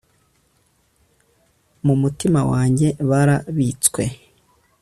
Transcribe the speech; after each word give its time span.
mu 1.85 1.93
mutima 2.01 2.39
wanjye 2.51 2.87
barabitswe 3.09 4.03